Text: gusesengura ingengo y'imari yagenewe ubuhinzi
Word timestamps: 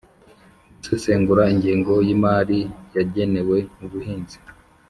gusesengura 0.77 1.43
ingengo 1.53 1.93
y'imari 2.07 2.59
yagenewe 2.95 3.57
ubuhinzi 3.83 4.37